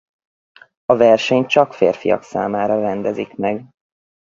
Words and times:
A 0.85 0.95
versenyt 0.95 1.49
csak 1.49 1.73
férfiak 1.73 2.23
számára 2.23 2.79
rendezik 2.79 3.35
meg. 3.37 3.65